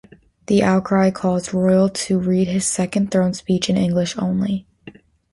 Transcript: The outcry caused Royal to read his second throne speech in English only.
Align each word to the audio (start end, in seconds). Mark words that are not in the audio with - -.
The 0.47 0.63
outcry 0.63 1.11
caused 1.11 1.53
Royal 1.53 1.87
to 1.87 2.17
read 2.17 2.47
his 2.47 2.65
second 2.65 3.11
throne 3.11 3.35
speech 3.35 3.69
in 3.69 3.77
English 3.77 4.17
only. 4.17 4.65